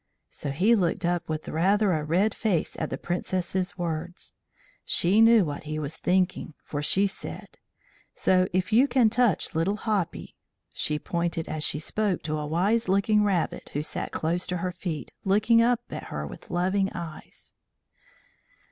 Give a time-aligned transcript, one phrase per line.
[0.31, 4.33] So he looked up with rather a red face at the Princess's words.
[4.83, 7.59] She knew what he was thinking, for she said:
[8.15, 10.35] "See if you can touch Little Hoppy."
[10.73, 14.71] She pointed, as she spoke, to a wise looking rabbit who sat close to her
[14.71, 17.53] feet, looking up at her with loving eyes.